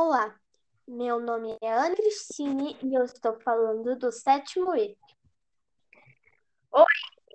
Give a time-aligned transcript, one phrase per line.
[0.00, 0.32] Olá,
[0.86, 4.96] meu nome é Ana Cristine e eu estou falando do sétimo E.
[6.70, 6.84] Oi,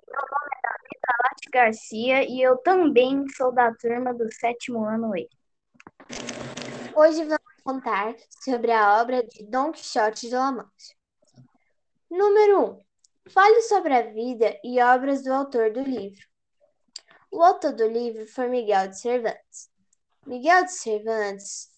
[0.08, 5.14] meu nome é David Alate Garcia e eu também sou da turma do sétimo ano
[5.14, 5.28] E.
[6.96, 10.94] Hoje vamos contar sobre a obra de Dom Quixote de La Mancha.
[12.10, 12.64] Número 1.
[12.64, 12.84] Um,
[13.28, 16.26] fale sobre a vida e obras do autor do livro.
[17.30, 19.73] O autor do livro foi Miguel de Cervantes.
[20.26, 21.70] Miguel de Cervantes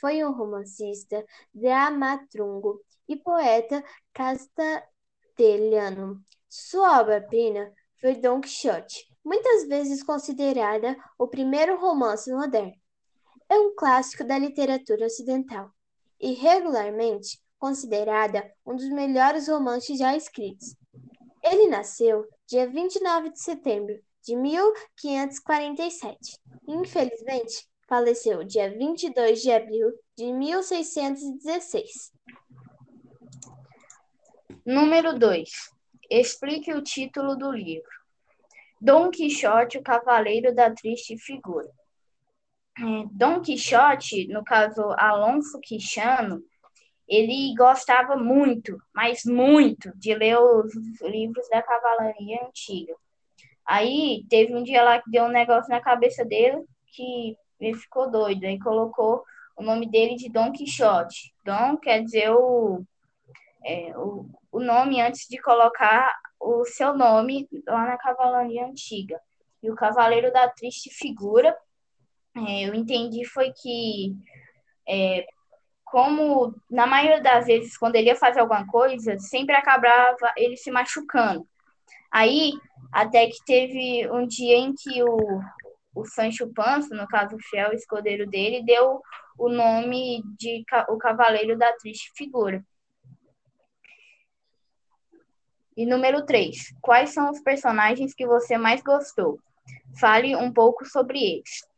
[0.00, 1.22] foi um romancista,
[1.52, 6.22] dramaturgo e poeta castelhano.
[6.48, 12.78] Sua obra-prima foi Dom Quixote, muitas vezes considerada o primeiro romance moderno.
[13.48, 15.72] É um clássico da literatura ocidental
[16.20, 20.76] e regularmente considerada um dos melhores romances já escritos.
[21.42, 26.38] Ele nasceu dia 29 de setembro de 1547.
[26.68, 32.12] Infelizmente, faleceu dia 22 de abril de 1616.
[34.64, 35.50] Número 2.
[36.08, 37.90] Explique o título do livro.
[38.80, 41.68] Dom Quixote, o Cavaleiro da Triste Figura.
[42.78, 46.44] É, Dom Quixote, no caso Alonso Quixano,
[47.08, 50.72] ele gostava muito, mas muito, de ler os
[51.02, 52.94] livros da cavalaria antiga.
[53.66, 58.10] Aí teve um dia lá que deu um negócio na cabeça dele que ele ficou
[58.10, 58.44] doido.
[58.44, 59.24] Aí colocou
[59.56, 61.34] o nome dele de Dom Quixote.
[61.44, 62.82] Dom quer dizer o,
[63.64, 66.10] é, o, o nome antes de colocar
[66.40, 69.20] o seu nome lá na cavalaria antiga.
[69.62, 71.54] E o Cavaleiro da Triste Figura,
[72.34, 74.16] é, eu entendi foi que,
[74.88, 75.26] é,
[75.84, 80.70] como na maioria das vezes, quando ele ia fazer alguma coisa, sempre acabava ele se
[80.70, 81.46] machucando.
[82.10, 82.52] Aí,
[82.90, 85.40] até que teve um dia em que o,
[85.94, 89.00] o Sancho Panza, no caso o fiel escudeiro dele, deu
[89.38, 92.64] o nome de o Cavaleiro da Triste Figura.
[95.76, 96.74] E número 3.
[96.80, 99.38] Quais são os personagens que você mais gostou?
[99.98, 101.70] Fale um pouco sobre eles.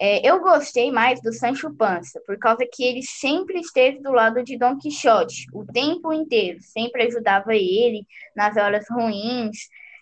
[0.00, 4.44] É, eu gostei mais do Sancho Panza, por causa que ele sempre esteve do lado
[4.44, 9.56] de Don Quixote, o tempo inteiro, sempre ajudava ele nas horas ruins,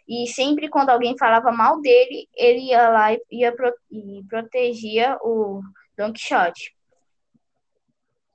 [0.07, 5.19] e sempre quando alguém falava mal dele, ele ia lá e, ia pro, e protegia
[5.23, 5.61] o
[5.97, 6.75] Don Quixote.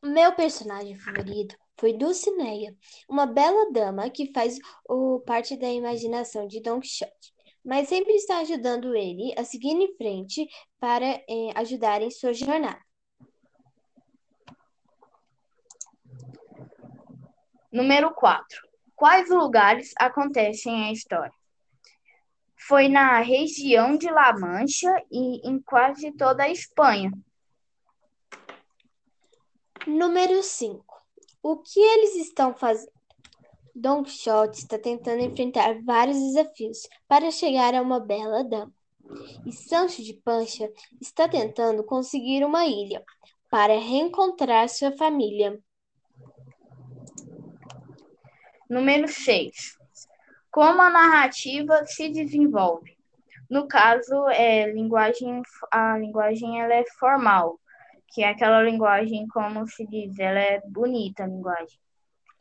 [0.04, 2.76] Meu personagem favorito foi Dulcinea,
[3.08, 7.34] uma bela dama que faz o, parte da imaginação de Don Quixote,
[7.64, 10.48] mas sempre está ajudando ele a seguir em frente
[10.80, 12.80] para eh, ajudar em sua jornada.
[17.72, 18.68] Número 4.
[18.96, 21.41] Quais lugares acontecem a história?
[22.68, 27.12] Foi na região de La Mancha e em quase toda a Espanha.
[29.88, 30.86] Número 5.
[31.42, 32.92] O que eles estão fazendo?
[33.74, 38.72] Don Quixote está tentando enfrentar vários desafios para chegar a uma bela dama.
[39.46, 43.04] E Sancho de Pancha está tentando conseguir uma ilha
[43.50, 45.60] para reencontrar sua família.
[48.70, 49.81] Número 6
[50.51, 52.97] como a narrativa se desenvolve.
[53.50, 55.41] No caso, é, linguagem,
[55.72, 57.59] a linguagem ela é formal,
[58.09, 61.79] que é aquela linguagem, como se diz, ela é bonita a linguagem.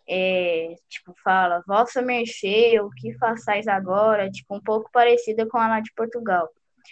[0.09, 4.31] É, tipo, fala, vossa mercê, o que façais agora?
[4.31, 6.49] Tipo, um pouco parecida com a lá de Portugal.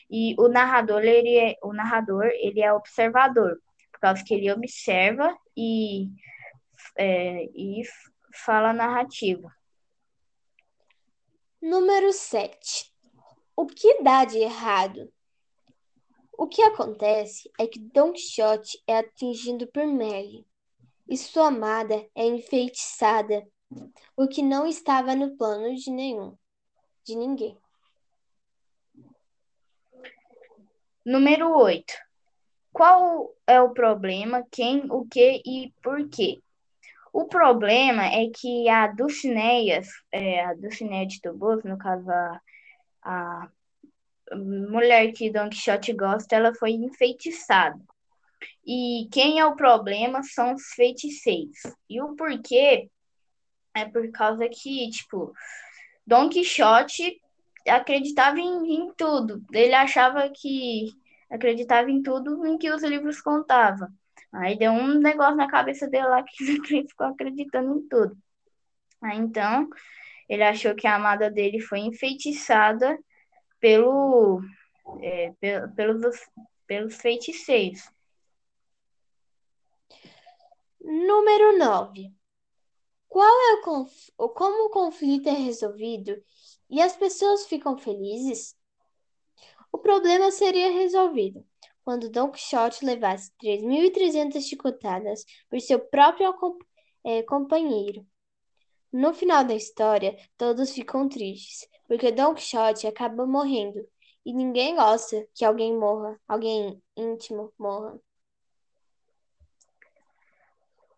[0.08, 3.58] E o narrador, ele é, o narrador, ele é observador,
[3.92, 6.08] por causa que ele observa e,
[6.96, 7.82] é, e
[8.32, 9.57] fala narrativa.
[11.60, 12.94] Número 7.
[13.56, 15.12] O que dá de errado?
[16.32, 20.46] O que acontece é que Don Quixote é atingido por Merlin
[21.08, 23.44] e sua amada é enfeitiçada,
[24.16, 26.38] o que não estava no plano de nenhum,
[27.04, 27.58] de ninguém.
[31.04, 31.92] Número 8.
[32.72, 36.40] Qual é o problema, quem, o que e por quê?
[37.12, 39.80] O problema é que a Dulcinea,
[40.12, 42.40] é, a Dulcinea de Toboso, no caso a,
[43.02, 43.48] a
[44.36, 47.80] mulher que Don Quixote gosta, ela foi enfeitiçada.
[48.66, 51.58] E quem é o problema são os feiticeiros.
[51.88, 52.90] E o porquê
[53.74, 55.32] é por causa que, tipo,
[56.06, 57.20] Don Quixote
[57.66, 59.42] acreditava em, em tudo.
[59.52, 60.92] Ele achava que
[61.30, 63.88] acreditava em tudo em que os livros contavam.
[64.32, 66.44] Aí deu um negócio na cabeça dele lá que
[66.74, 68.16] ele ficou acreditando em tudo.
[69.02, 69.68] Aí então,
[70.28, 72.98] ele achou que a amada dele foi enfeitiçada
[73.58, 74.40] pelo,
[75.00, 75.32] é,
[75.74, 76.16] pelos,
[76.66, 77.90] pelos feiticeiros.
[80.80, 82.12] Número 9.
[83.08, 84.10] Qual é o conf...
[84.16, 86.22] como o conflito é resolvido
[86.68, 88.56] e as pessoas ficam felizes?
[89.72, 91.47] O problema seria resolvido
[91.88, 96.34] quando Don Quixote levasse 3.300 chicotadas por seu próprio
[97.02, 98.06] é, companheiro.
[98.92, 103.88] No final da história, todos ficam tristes, porque Don Quixote acaba morrendo,
[104.22, 107.98] e ninguém gosta que alguém morra, alguém íntimo morra.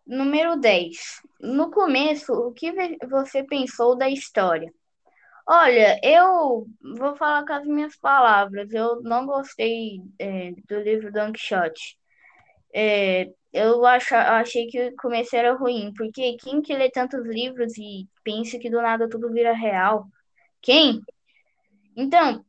[0.04, 1.22] Número 10.
[1.38, 2.72] No começo, o que
[3.08, 4.74] você pensou da história?
[5.46, 6.66] Olha, eu
[6.96, 8.72] vou falar com as minhas palavras.
[8.72, 11.98] Eu não gostei é, do livro Don Quixote.
[12.74, 18.08] É, eu achei que o começo era ruim, porque quem que lê tantos livros e
[18.24, 20.06] pensa que do nada tudo vira real?
[20.62, 21.00] Quem?
[21.96, 22.44] Então,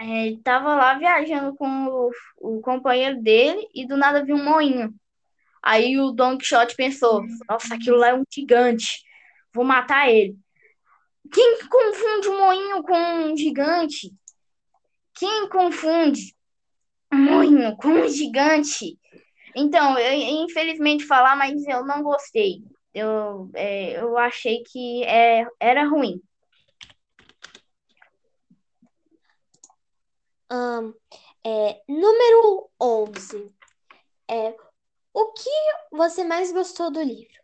[0.00, 4.94] é, tava lá viajando com o, o companheiro dele e do nada viu um moinho.
[5.62, 9.02] Aí o Don Quixote pensou: nossa, aquilo lá é um gigante,
[9.54, 10.36] vou matar ele.
[11.32, 14.12] Quem confunde um moinho com um gigante?
[15.14, 16.34] Quem confunde
[17.12, 18.98] um moinho com um gigante?
[19.54, 20.12] Então, eu
[20.44, 22.62] infelizmente falar, mas eu não gostei.
[22.92, 26.20] Eu, é, eu achei que é, era ruim.
[30.50, 30.92] Um,
[31.44, 33.54] é, número 11.
[34.28, 34.56] É,
[35.12, 35.50] o que
[35.92, 37.39] você mais gostou do livro?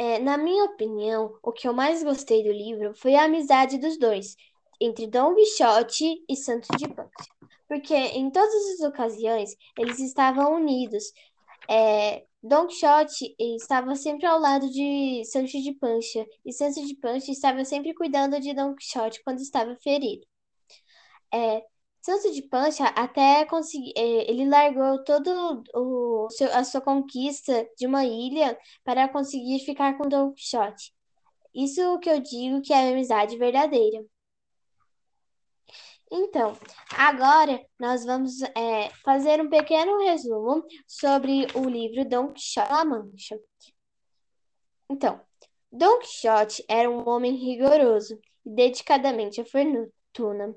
[0.00, 3.98] É, na minha opinião, o que eu mais gostei do livro foi a amizade dos
[3.98, 4.34] dois,
[4.80, 7.10] entre Dom Quixote e Santos de Pança.
[7.68, 11.04] Porque em todas as ocasiões eles estavam unidos.
[11.68, 17.30] É, Dom Quixote estava sempre ao lado de Sancho de Pancha, e Sancho de Pancha
[17.30, 20.26] estava sempre cuidando de Dom Quixote quando estava ferido.
[21.30, 21.62] É,
[22.02, 27.86] Santo de Pancha até conseguir, é, ele largou todo o seu, a sua conquista de
[27.86, 30.94] uma ilha para conseguir ficar com Don Quixote.
[31.54, 34.04] Isso que eu digo que é amizade verdadeira.
[36.10, 36.56] Então,
[36.96, 43.38] agora nós vamos é, fazer um pequeno resumo sobre o livro Don Quixote da Mancha.
[44.88, 45.20] Então,
[45.70, 50.54] Don Quixote era um homem rigoroso e dedicadamente à fortuna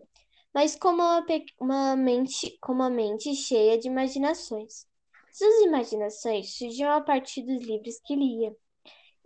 [0.54, 1.26] mas com uma,
[1.60, 4.86] uma, mente, com uma mente cheia de imaginações.
[5.32, 8.56] Suas imaginações surgiam a partir dos livros que lia.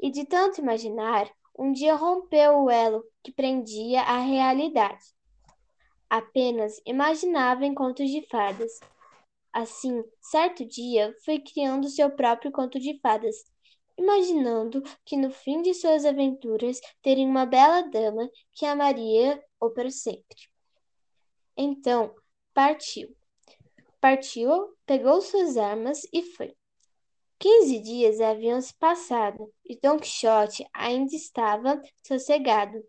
[0.01, 5.03] E de tanto imaginar, um dia rompeu o elo que prendia a realidade.
[6.09, 8.79] Apenas imaginava em contos de fadas.
[9.51, 13.35] Assim, certo dia, foi criando seu próprio conto de fadas,
[13.97, 19.89] imaginando que no fim de suas aventuras teria uma bela dama que amaria o para
[19.89, 20.37] sempre.
[21.57, 22.13] Então
[22.53, 23.15] partiu.
[23.99, 26.55] Partiu, pegou suas armas e foi.
[27.39, 32.83] Quinze dias haviam se passado e Don Quixote ainda estava sossegado.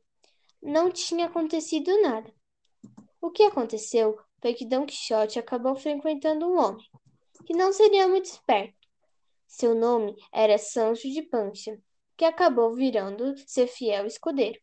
[0.62, 2.32] Não tinha acontecido nada.
[3.20, 6.86] O que aconteceu foi que Don Quixote acabou frequentando um homem,
[7.46, 8.76] que não seria muito esperto.
[9.46, 11.78] Seu nome era Sancho de Pancha,
[12.16, 14.60] que acabou virando seu fiel escudeiro.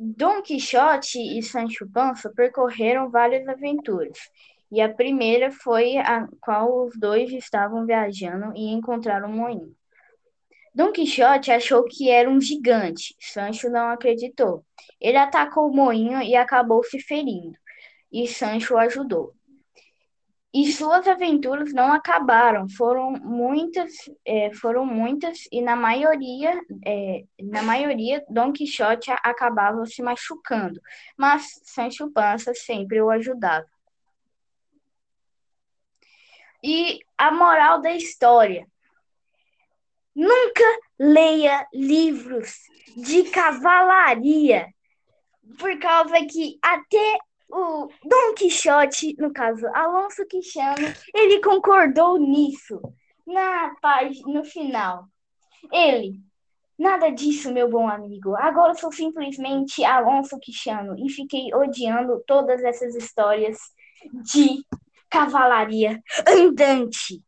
[0.00, 4.30] Dom Quixote e Sancho Panza percorreram várias aventuras,
[4.70, 9.74] e a primeira foi a qual os dois estavam viajando e encontraram um moinho.
[10.72, 14.64] Dom Quixote achou que era um gigante, Sancho não acreditou.
[15.00, 17.58] Ele atacou o moinho e acabou se ferindo,
[18.12, 19.34] e Sancho o ajudou.
[20.52, 23.92] E suas aventuras não acabaram, foram muitas,
[24.24, 30.80] é, foram muitas e na maioria, é, na maioria, Don Quixote acabava se machucando,
[31.18, 33.66] mas Sancho Panza sempre o ajudava.
[36.64, 38.66] E a moral da história:
[40.14, 40.64] nunca
[40.98, 42.54] leia livros
[42.96, 44.66] de cavalaria,
[45.58, 47.18] por causa que até
[47.50, 52.80] o Dom Quixote, no caso, Alonso Quixano, ele concordou nisso
[53.26, 55.04] na página, no final.
[55.72, 56.20] Ele,
[56.78, 58.36] nada disso, meu bom amigo.
[58.36, 63.58] Agora sou simplesmente Alonso Quixano e fiquei odiando todas essas histórias
[64.32, 64.64] de
[65.10, 67.22] cavalaria andante.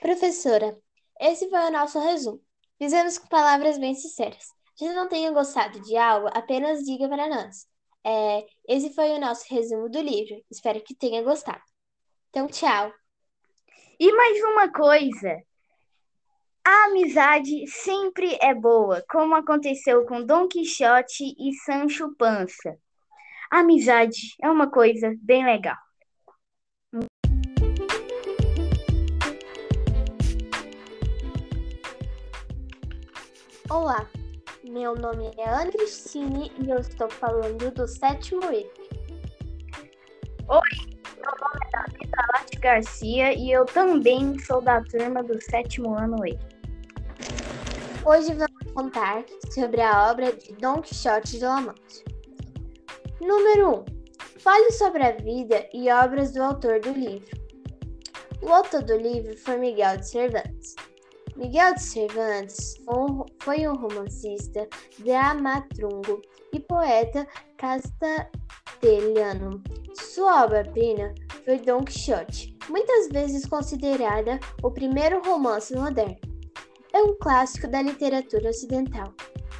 [0.00, 0.78] Professora,
[1.20, 2.40] esse foi o nosso resumo.
[2.78, 4.48] Fizemos com palavras bem sinceras.
[4.74, 7.69] Se não tenha gostado de algo, apenas diga para nós.
[8.04, 10.42] É, esse foi o nosso resumo do livro.
[10.50, 11.62] Espero que tenha gostado.
[12.30, 12.92] Então, tchau.
[13.98, 15.42] E mais uma coisa.
[16.64, 22.78] A amizade sempre é boa, como aconteceu com Dom Quixote e Sancho Panza.
[23.50, 25.76] A amizade é uma coisa bem legal.
[33.68, 34.08] Olá,
[34.70, 38.70] meu nome é Ana Cristine e eu estou falando do sétimo E.
[40.46, 40.60] Oi,
[41.16, 46.24] meu nome é Davi Salate Garcia e eu também sou da turma do sétimo ano
[46.24, 46.38] E.
[48.04, 52.04] Hoje vamos contar sobre a obra de Don Quixote de La Mancha.
[53.20, 53.72] Número 1.
[53.72, 53.84] Um,
[54.38, 57.40] fale sobre a vida e obras do autor do livro.
[58.40, 60.76] O autor do livro foi Miguel de Cervantes.
[61.40, 62.74] Miguel de Cervantes
[63.42, 64.68] foi um romancista,
[64.98, 66.20] dramaturgo
[66.52, 69.62] e poeta castelhano.
[69.94, 76.18] Sua obra-prima foi Don Quixote, muitas vezes considerada o primeiro romance moderno.
[76.92, 79.14] É um clássico da literatura ocidental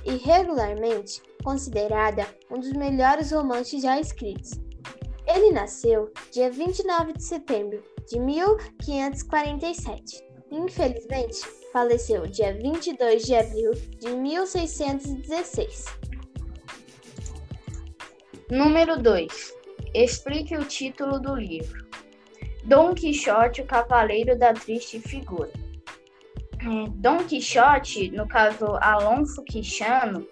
[0.04, 4.50] e regularmente considerada um dos melhores romances já escritos.
[5.26, 11.40] Ele nasceu dia 29 de setembro de 1547 Infelizmente,
[11.72, 15.86] faleceu dia 22 de abril de 1616.
[18.50, 19.54] Número 2.
[19.94, 21.86] Explique o título do livro.
[22.64, 25.50] Dom Quixote, o Cavaleiro da Triste Figura.
[26.60, 30.26] É, Dom Quixote, no caso Alonso Quixano,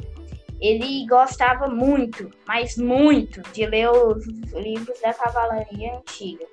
[0.60, 6.44] ele gostava muito, mas muito, de ler os livros da cavalaria antiga.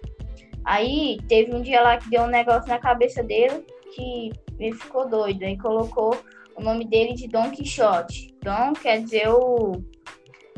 [0.63, 5.08] Aí teve um dia lá que deu um negócio na cabeça dele que ele ficou
[5.08, 5.44] doido.
[5.44, 6.18] Aí colocou
[6.56, 8.36] o nome dele de Don Quixote.
[8.42, 9.84] Don quer dizer o,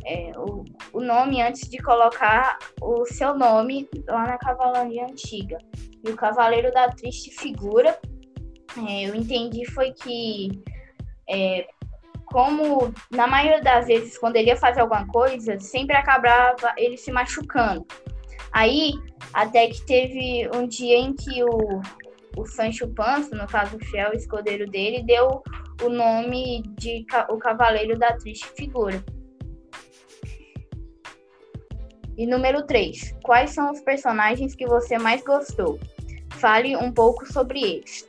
[0.06, 0.64] é, o,
[0.94, 5.58] o nome antes de colocar o seu nome lá na cavalaria antiga.
[6.04, 7.98] E o Cavaleiro da Triste Figura,
[8.88, 10.50] é, eu entendi foi que
[11.30, 11.68] é,
[12.26, 17.12] como na maioria das vezes quando ele ia fazer alguma coisa, sempre acabava ele se
[17.12, 17.86] machucando.
[18.52, 18.94] Aí,
[19.34, 21.82] até que teve um dia em que o,
[22.38, 25.42] o Sancho Panza, no caso o fiel escudeiro dele, deu
[25.84, 29.04] o nome de o Cavaleiro da Triste Figura.
[32.18, 33.16] E número 3.
[33.24, 35.80] Quais são os personagens que você mais gostou?
[36.34, 38.07] Fale um pouco sobre eles.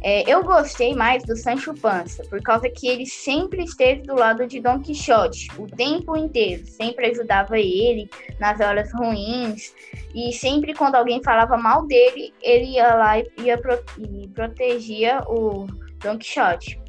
[0.00, 4.46] É, eu gostei mais do Sancho Panza, por causa que ele sempre esteve do lado
[4.46, 6.66] de Don Quixote, o tempo inteiro.
[6.66, 9.74] Sempre ajudava ele nas horas ruins.
[10.14, 15.20] E sempre quando alguém falava mal dele, ele ia lá e, ia pro, e protegia
[15.26, 15.66] o
[16.02, 16.87] Don Quixote.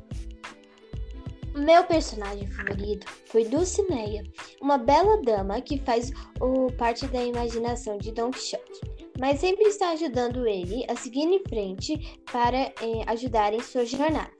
[1.60, 4.24] Meu personagem favorito foi Dulcinea,
[4.62, 9.92] uma bela dama que faz o, parte da imaginação de Don Quixote mas sempre está
[9.92, 14.32] ajudando ele a seguir em frente para eh, ajudar em sua jornada.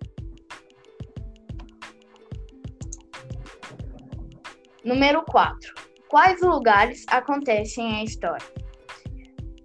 [4.84, 5.74] Número 4.
[6.08, 8.46] Quais lugares acontecem a história?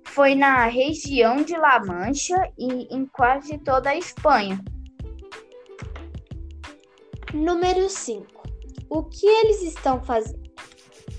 [0.06, 4.60] Foi na região de La Mancha e em quase toda a Espanha.
[7.34, 8.26] Número 5.
[8.88, 10.44] O que eles estão fazendo?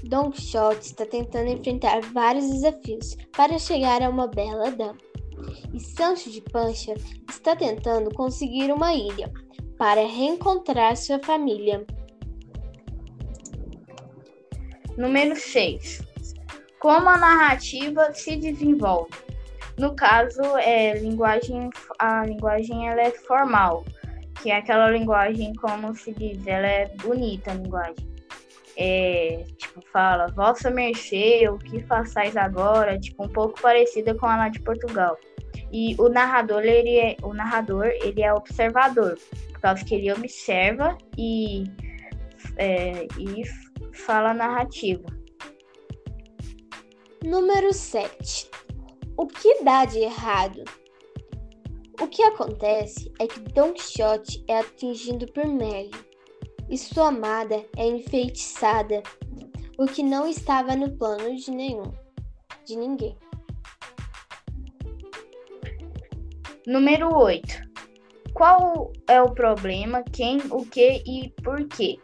[0.06, 4.96] Don Quixote está tentando enfrentar vários desafios para chegar a uma bela dama.
[5.74, 6.94] E Sancho de Pancha
[7.30, 9.30] está tentando conseguir uma ilha
[9.78, 11.86] para reencontrar sua família.
[14.96, 16.02] Número 6.
[16.80, 19.12] Como a narrativa se desenvolve?
[19.78, 21.70] No caso, é linguagem,
[22.00, 23.84] a linguagem ela é formal,
[24.46, 28.16] que é aquela linguagem, como se diz, ela é bonita a linguagem
[28.78, 34.36] é, tipo, fala, vossa mercê, o que façais agora, tipo, um pouco parecida com a
[34.36, 35.18] lá de Portugal.
[35.72, 39.18] E o narrador, ele é, o narrador, ele é observador,
[39.54, 41.64] por causa que ele observa e,
[42.58, 43.44] é, e
[43.94, 45.08] fala narrativa.
[47.24, 48.52] Número 7.
[49.18, 50.64] O que dá de errado?
[52.02, 55.92] O que acontece é que Don Quixote é atingido por Merlin,
[56.70, 59.02] e sua amada é enfeitiçada,
[59.78, 61.94] o que não estava no plano de nenhum,
[62.66, 63.16] de ninguém.
[66.68, 67.48] Número 8.
[68.34, 71.98] Qual é o problema, quem, o que e por quê?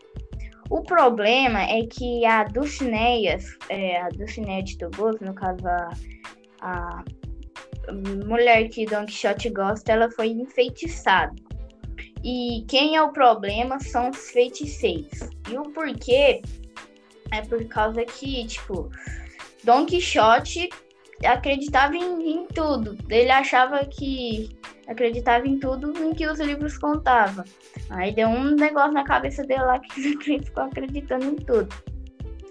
[0.69, 5.89] O problema é que a Dulcinea, é, a Dulcinea de Toboso, no caso a,
[6.62, 7.03] a
[7.91, 11.36] mulher que Don Quixote gosta, ela foi enfeitiçada.
[12.24, 15.29] E quem é o problema são os feiticeiros.
[15.50, 16.41] E o porquê
[17.31, 18.89] é por causa que, tipo,
[19.63, 20.69] Don Quixote
[21.25, 22.98] acreditava em, em tudo.
[23.10, 24.50] Ele achava que
[24.88, 27.45] acreditava em tudo em que os livros contavam.
[27.89, 31.74] Aí deu um negócio na cabeça dele lá que ele ficou acreditando em tudo.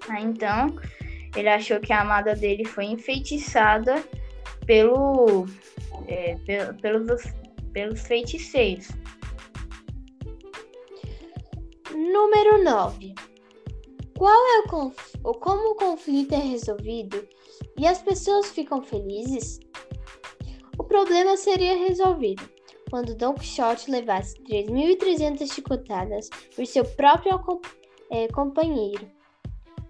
[0.08, 0.74] Aí então
[1.36, 4.02] ele achou que a amada dele foi enfeitiçada
[4.70, 5.46] pelo,
[6.06, 6.36] é,
[6.80, 7.22] pelos,
[7.72, 8.86] pelos feiticeiros.
[11.92, 13.12] Número 9.
[14.16, 15.14] Qual é o, conf...
[15.24, 17.26] o como o conflito é resolvido
[17.76, 19.58] e as pessoas ficam felizes?
[20.78, 22.48] O problema seria resolvido
[22.90, 27.40] quando Don Quixote levasse 3.300 chicotadas por seu próprio
[28.12, 29.10] é, companheiro.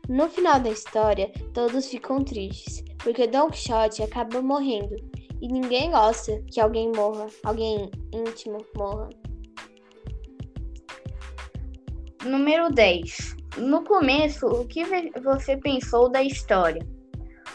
[0.09, 4.97] No final da história, todos ficam tristes, porque Don Quixote acaba morrendo
[5.41, 9.09] e ninguém gosta que alguém morra, alguém íntimo morra.
[12.25, 13.37] Número 10.
[13.57, 14.85] No começo, o que
[15.23, 16.87] você pensou da história?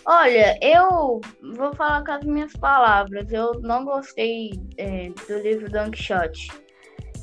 [0.08, 1.22] Olha, eu
[1.56, 3.32] vou falar com as minhas palavras.
[3.32, 6.52] Eu não gostei é, do livro Don Quixote.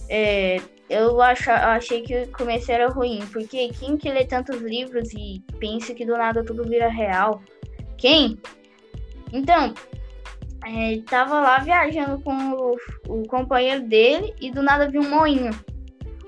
[0.08, 0.56] É,
[0.88, 5.42] eu ach, achei que o começo era ruim, porque quem que lê tantos livros e
[5.58, 7.42] pensa que do nada tudo vira real?
[8.02, 8.36] Quem?
[9.32, 9.72] Então,
[10.66, 15.52] é, tava lá viajando com o, o, companheiro dele e do nada viu um moinho.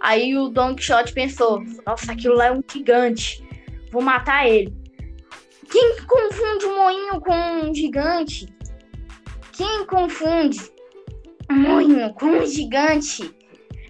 [0.01, 3.45] Aí o Don Quixote pensou: nossa, aquilo lá é um gigante,
[3.91, 4.73] vou matar ele.
[5.69, 8.47] Quem confunde um moinho com um gigante?
[9.51, 10.61] Quem confunde
[11.51, 13.35] um moinho com um gigante?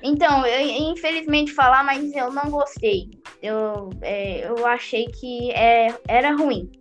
[0.02, 3.10] Então, eu infelizmente falar, mas eu não gostei.
[3.42, 6.72] Eu, é, eu achei que é, era ruim.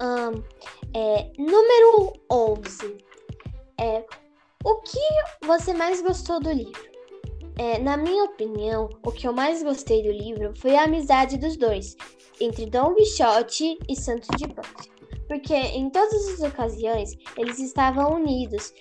[0.00, 0.42] Um,
[0.94, 2.96] é, número 11.
[3.78, 4.04] É,
[4.64, 6.96] o que você mais gostou do livro?
[7.58, 11.56] É, na minha opinião, o que eu mais gostei do livro foi a amizade dos
[11.56, 11.96] dois,
[12.40, 14.90] entre Dom Quixote e Santos de Pança.
[15.26, 18.74] Porque em todas as ocasiões eles estavam unidos.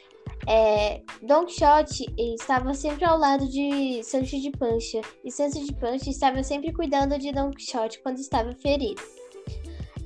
[0.48, 6.10] É, Don Quixote estava sempre ao lado de Sancho de Pancha, e Sancho de Pancha
[6.10, 9.01] estava sempre cuidando de Don Quixote quando estava ferido.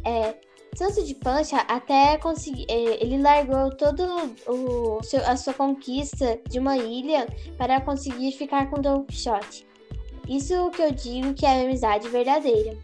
[0.06, 0.36] É,
[0.76, 2.66] Sancho de Pancha até conseguir.
[2.70, 4.04] É, ele largou todo
[4.48, 7.28] o seu, a sua conquista de uma ilha
[7.58, 9.68] para conseguir ficar com Don Quixote.
[10.28, 12.78] Isso que eu digo que é amizade verdadeira.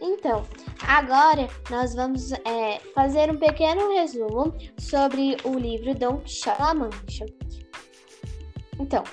[0.00, 0.44] Então,
[0.86, 7.26] agora nós vamos é, fazer um pequeno resumo sobre o livro Don Quixote da Mancha.
[8.78, 9.04] Então,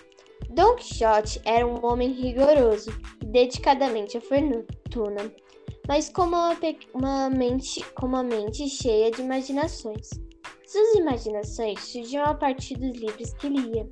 [0.49, 5.31] Don Quixote era um homem rigoroso e dedicadamente à fortuna
[5.87, 6.57] mas com uma,
[6.93, 10.09] uma, mente, com uma mente cheia de imaginações.
[10.65, 13.87] Suas imaginações surgiam a partir dos livros que lia,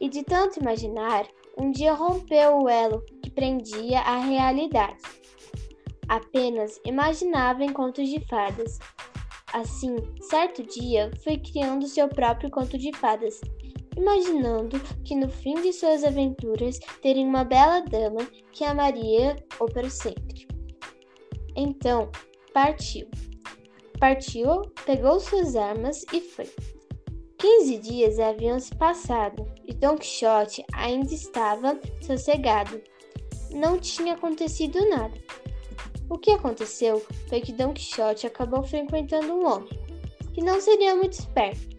[0.00, 5.00] e de tanto imaginar, um dia rompeu o elo que prendia a realidade.
[6.08, 8.78] Apenas imaginava em contos de fadas.
[9.52, 13.40] Assim, certo dia, foi criando seu próprio conto de fadas,
[13.96, 19.88] imaginando que no fim de suas aventuras teria uma bela dama que amaria o para
[19.88, 20.51] sempre.
[21.56, 22.10] Então,
[22.52, 23.08] partiu.
[23.98, 26.50] Partiu, pegou suas armas e foi.
[27.38, 32.80] Quinze dias haviam se passado e Don Quixote ainda estava sossegado.
[33.50, 35.14] Não tinha acontecido nada.
[36.08, 39.82] O que aconteceu foi que Don Quixote acabou frequentando um homem
[40.32, 41.72] que não seria muito esperto.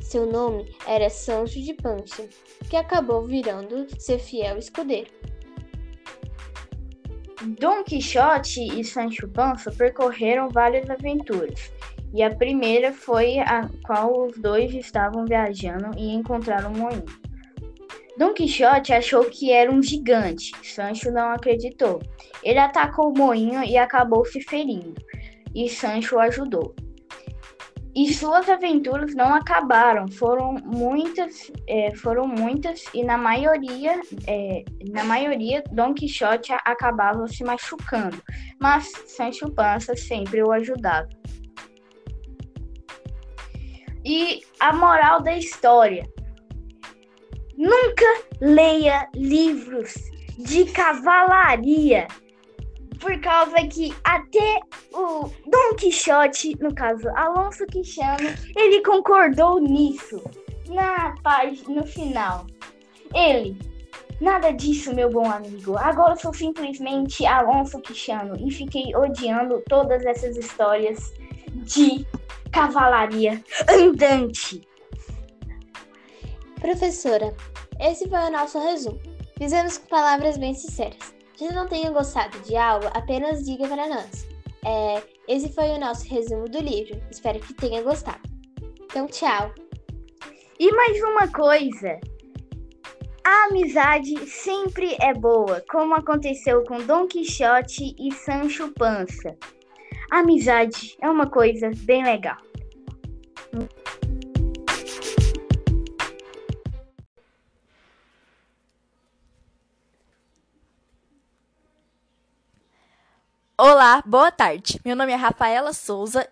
[0.00, 2.28] Seu nome era Sancho de Pancha,
[2.70, 5.10] que acabou virando seu fiel escudeiro.
[7.46, 11.70] Dom Quixote e Sancho Panza percorreram várias aventuras,
[12.12, 17.04] e a primeira foi a qual os dois estavam viajando e encontraram um moinho.
[18.18, 22.02] Dom Quixote achou que era um gigante, Sancho não acreditou.
[22.42, 24.94] Ele atacou o moinho e acabou se ferindo,
[25.54, 26.74] e Sancho ajudou.
[27.96, 35.02] E suas aventuras não acabaram, foram muitas, é, foram muitas e na maioria, é, na
[35.02, 38.22] maioria, Don Quixote acabava se machucando,
[38.60, 41.08] mas Sancho Panza sempre o ajudava.
[44.04, 46.04] E a moral da história:
[47.56, 48.04] nunca
[48.42, 49.94] leia livros
[50.38, 52.06] de cavalaria
[53.06, 54.58] por causa que até
[54.92, 60.20] o Dom Quixote, no caso Alonso Quixano, ele concordou nisso
[60.68, 62.48] na página no final.
[63.14, 63.56] Ele,
[64.20, 65.78] nada disso, meu bom amigo.
[65.78, 71.12] Agora sou simplesmente Alonso Quixano e fiquei odiando todas essas histórias
[71.62, 72.04] de
[72.50, 73.40] cavalaria
[73.70, 74.66] andante.
[76.60, 77.32] Professora,
[77.78, 79.00] esse foi o nosso resumo.
[79.38, 81.15] Fizemos com palavras bem sinceras.
[81.36, 84.26] Se não tenha gostado de algo, apenas diga para nós.
[84.64, 87.00] É, esse foi o nosso resumo do livro.
[87.10, 88.22] Espero que tenha gostado.
[88.84, 89.54] Então, tchau.
[90.58, 92.00] E mais uma coisa.
[93.22, 99.36] A amizade sempre é boa, como aconteceu com Dom Quixote e Sancho Panza.
[100.10, 102.38] A amizade é uma coisa bem legal.
[113.58, 114.78] Olá, boa tarde.
[114.84, 116.28] Meu nome é Rafaela Souza,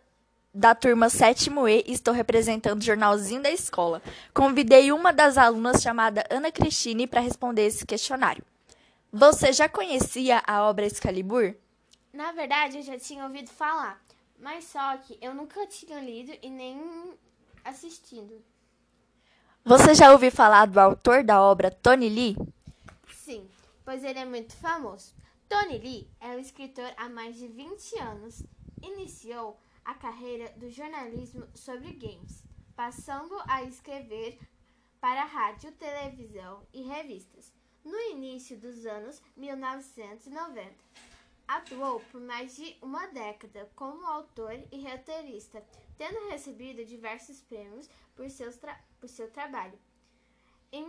[0.53, 4.03] da turma 7E e estou representando o jornalzinho da escola.
[4.35, 8.45] Convidei uma das alunas chamada Ana Cristine para responder esse questionário.
[9.11, 11.55] Você já conhecia a obra Excalibur?
[12.13, 13.99] Na verdade, eu já tinha ouvido falar,
[14.39, 17.15] mas só que eu nunca tinha lido e nem
[17.65, 18.45] assistido.
[19.65, 22.37] Você já ouviu falar do autor da obra Tony Lee?
[23.11, 23.49] Sim,
[23.83, 25.15] pois ele é muito famoso.
[25.55, 28.43] Tony Lee é um escritor há mais de 20 anos.
[28.83, 32.43] Iniciou a carreira do jornalismo sobre games,
[32.75, 34.37] passando a escrever
[35.01, 37.55] para rádio, televisão e revistas.
[37.85, 40.75] No início dos anos 1990,
[41.47, 45.65] atuou por mais de uma década como autor e roteirista,
[45.97, 48.59] tendo recebido diversos prêmios por, seus
[48.99, 49.79] por seu trabalho.
[50.73, 50.85] Em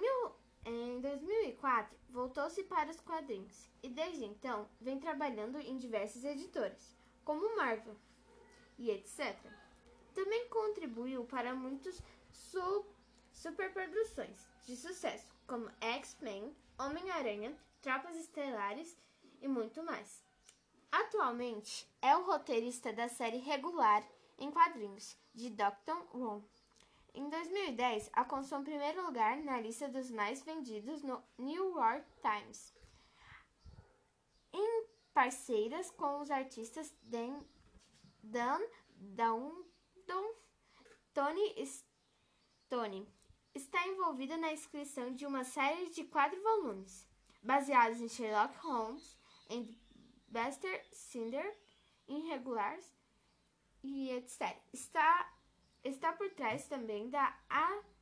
[0.66, 7.56] em 2004, voltou-se para os quadrinhos e desde então vem trabalhando em diversas editoras, como
[7.56, 7.96] Marvel
[8.78, 9.38] e etc.
[10.14, 12.02] Também contribuiu para muitas
[12.32, 12.86] su
[13.32, 18.98] superproduções de sucesso, como X-Men, Homem-Aranha, Tropas Estelares
[19.42, 20.24] e muito mais.
[20.92, 24.04] Atualmente é o roteirista da série regular
[24.38, 26.44] em quadrinhos de Doctor Who.
[27.16, 32.76] Em 2010, alcançou o primeiro lugar na lista dos mais vendidos no New York Times.
[34.52, 37.40] Em parceiras com os artistas Dan,
[38.22, 38.60] Dan
[38.98, 40.36] Downdon,
[41.14, 41.56] Tony
[42.68, 43.08] Tony
[43.54, 47.08] está envolvida na inscrição de uma série de quatro volumes,
[47.42, 49.18] baseados em Sherlock Holmes,
[49.50, 49.80] em
[50.28, 51.58] Buster Cinder,
[52.10, 52.94] Irregulares
[53.82, 54.58] e etc.
[54.74, 55.34] Está
[55.86, 57.38] está por trás também da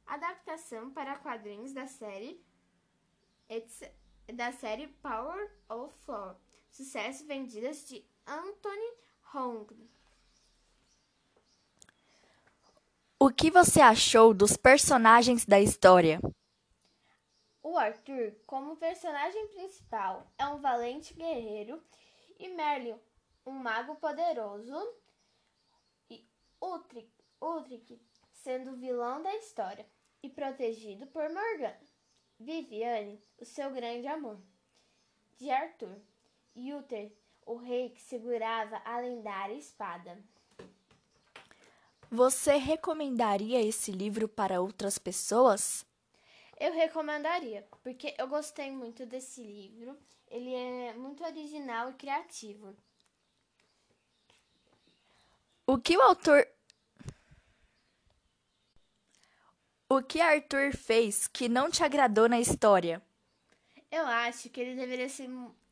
[0.05, 2.41] adaptação para quadrinhos da série
[4.33, 6.35] da série Power of Four,
[6.71, 8.97] sucesso vendidas de Anthony
[9.35, 9.89] Hong.
[13.19, 16.19] O que você achou dos personagens da história?
[17.61, 21.81] O Arthur, como personagem principal, é um valente guerreiro
[22.39, 22.99] e Merlin,
[23.45, 24.75] um mago poderoso.
[26.09, 26.25] E
[26.61, 27.12] Utrick
[27.43, 27.99] Ulrich
[28.31, 29.85] sendo o vilão da história
[30.21, 31.79] e protegido por Morgana.
[32.39, 34.39] Viviane, o seu grande amor.
[35.37, 35.99] De Arthur.
[36.55, 37.11] Uther,
[37.45, 40.17] o rei que segurava a lendária espada.
[42.11, 45.85] Você recomendaria esse livro para outras pessoas?
[46.59, 49.97] Eu recomendaria, porque eu gostei muito desse livro.
[50.29, 52.75] Ele é muito original e criativo.
[55.65, 56.47] O que o autor
[59.89, 63.01] O que Arthur fez que não te agradou na história?
[63.91, 65.29] Eu acho que ele deveria ser,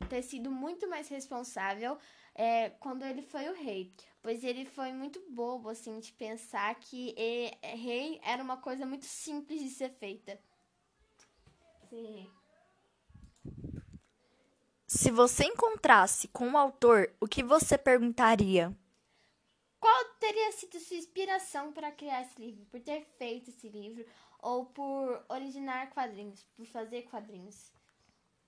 [0.08, 1.97] ter sido muito mais responsável
[2.36, 7.13] é, quando ele foi o rei, pois ele foi muito bobo assim de pensar que
[7.17, 10.39] ele, é, rei era uma coisa muito simples de ser feita.
[11.89, 12.30] Sim.
[14.88, 18.76] Se você encontrasse com o autor, o que você perguntaria?
[19.82, 22.63] Qual teria sido sua inspiração para criar esse livro?
[22.67, 24.06] Por ter feito esse livro
[24.39, 27.72] ou por originar quadrinhos, por fazer quadrinhos?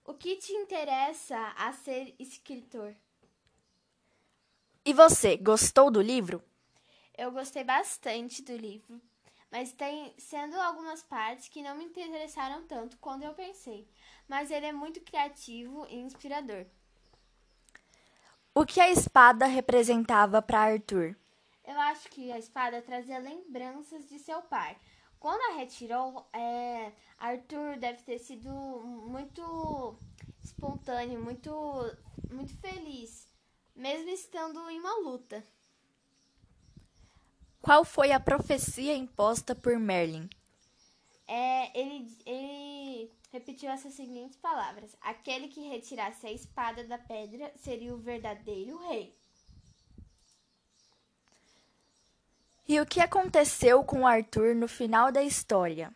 [0.06, 2.96] O que te interessa a ser escritor?
[4.86, 6.44] E você, gostou do livro?
[7.18, 9.02] Eu gostei bastante do livro,
[9.50, 13.90] mas tem sendo algumas partes que não me interessaram tanto quando eu pensei.
[14.28, 16.68] Mas ele é muito criativo e inspirador.
[18.54, 21.18] O que a espada representava para Arthur?
[21.64, 24.78] Eu acho que a espada trazia lembranças de seu pai.
[25.20, 29.98] Quando a retirou, é, Arthur deve ter sido muito
[30.44, 31.52] espontâneo, muito,
[32.30, 33.26] muito feliz,
[33.74, 35.42] mesmo estando em uma luta.
[37.62, 40.30] Qual foi a profecia imposta por Merlin?
[41.26, 47.94] É, ele, ele repetiu essas seguintes palavras: Aquele que retirasse a espada da pedra seria
[47.94, 49.16] o verdadeiro rei.
[52.66, 55.94] E o que aconteceu com Arthur no final da história?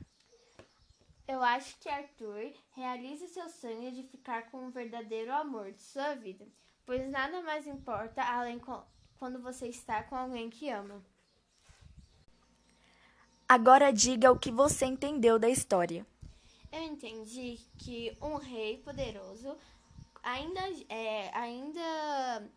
[1.25, 6.13] Eu acho que Arthur realiza seu sonho de ficar com o verdadeiro amor de sua
[6.15, 6.45] vida,
[6.85, 8.59] pois nada mais importa além
[9.17, 11.01] quando você está com alguém que ama.
[13.47, 16.05] Agora diga o que você entendeu da história.
[16.69, 19.57] Eu entendi que um rei poderoso
[20.21, 22.51] ainda é, ainda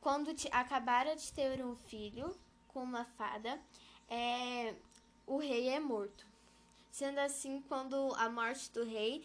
[0.00, 2.36] quando te, acabara de ter um filho
[2.72, 3.60] com uma fada,
[4.08, 4.74] é,
[5.26, 6.26] o rei é morto.
[6.90, 9.24] Sendo assim, quando a morte do rei,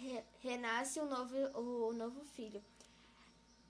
[0.00, 2.62] re, renasce o novo, o, novo filho.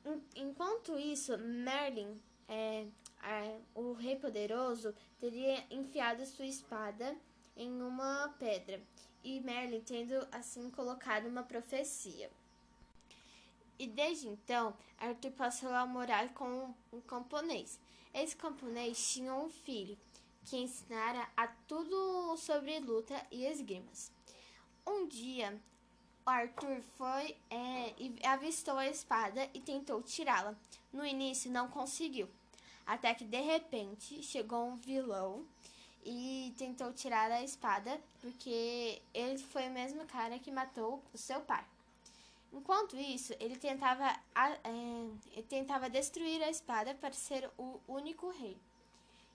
[0.04, 2.86] Enquanto Enquanto isso, Merlin, é,
[3.22, 7.16] é, o rei poderoso, teria enfiado sua espada
[7.56, 8.80] em uma pedra
[9.22, 12.30] e Merlin tendo assim colocado uma profecia.
[13.78, 17.78] E desde então, Arthur passou a morar com um camponês.
[18.14, 19.96] Esse camponês tinha um filho
[20.44, 24.12] que ensinara a tudo sobre luta e esgrimas.
[24.86, 25.58] Um dia,
[26.26, 30.54] Arthur foi é, e avistou a espada e tentou tirá-la.
[30.92, 32.28] No início, não conseguiu,
[32.86, 35.46] até que de repente chegou um vilão
[36.04, 41.40] e tentou tirar a espada, porque ele foi o mesmo cara que matou o seu
[41.40, 41.64] pai.
[42.52, 44.50] Enquanto isso, ele tentava, é,
[45.32, 48.58] ele tentava destruir a espada para ser o único rei.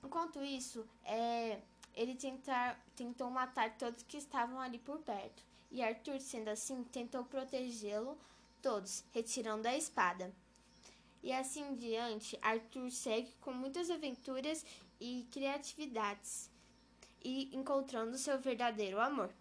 [0.03, 1.60] Enquanto isso, é,
[1.95, 5.43] ele tentar, tentou matar todos que estavam ali por perto.
[5.71, 8.17] E Arthur, sendo assim, tentou protegê-lo
[8.62, 10.32] todos, retirando a espada.
[11.23, 14.63] E assim em diante, Arthur segue com muitas aventuras
[14.99, 16.49] e criatividades
[17.23, 19.32] e encontrando seu verdadeiro amor.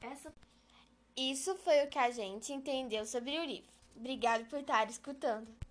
[0.00, 0.32] Essa...
[1.16, 3.70] Isso foi o que a gente entendeu sobre o livro.
[3.96, 5.50] Obrigado por estar escutando.